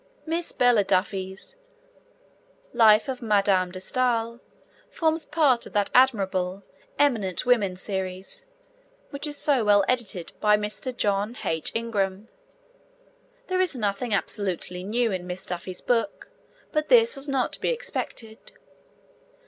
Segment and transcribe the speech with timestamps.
[0.25, 1.55] Miss Bella Duffy's
[2.73, 4.39] Life of Madame de Stael
[4.89, 6.63] forms part of that admirable
[6.97, 8.47] 'Eminent Women' Series,
[9.11, 10.91] which is so well edited by Mr.
[10.91, 11.71] John H.
[11.75, 12.29] Ingram.
[13.45, 16.31] There is nothing absolutely new in Miss Duffy's book,
[16.71, 18.53] but this was not to be expected.